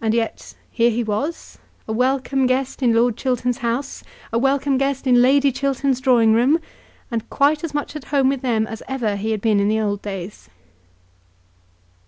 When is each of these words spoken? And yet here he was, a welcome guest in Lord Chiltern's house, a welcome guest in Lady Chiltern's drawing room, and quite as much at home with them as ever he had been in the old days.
And 0.00 0.14
yet 0.14 0.56
here 0.68 0.90
he 0.90 1.04
was, 1.04 1.58
a 1.86 1.92
welcome 1.92 2.48
guest 2.48 2.82
in 2.82 2.92
Lord 2.92 3.16
Chiltern's 3.16 3.58
house, 3.58 4.02
a 4.32 4.36
welcome 4.36 4.78
guest 4.78 5.06
in 5.06 5.22
Lady 5.22 5.52
Chiltern's 5.52 6.00
drawing 6.00 6.34
room, 6.34 6.58
and 7.08 7.30
quite 7.30 7.62
as 7.62 7.72
much 7.72 7.94
at 7.94 8.06
home 8.06 8.28
with 8.28 8.40
them 8.42 8.66
as 8.66 8.82
ever 8.88 9.14
he 9.14 9.30
had 9.30 9.40
been 9.40 9.60
in 9.60 9.68
the 9.68 9.78
old 9.80 10.02
days. 10.02 10.50